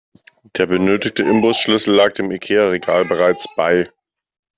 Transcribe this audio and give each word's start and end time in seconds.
Der 0.57 0.65
benötigte 0.65 1.21
Imbusschlüssel 1.21 1.93
lag 1.93 2.13
dem 2.13 2.31
Ikea-Regal 2.31 3.05
bereits 3.05 3.45
bei. 3.55 3.91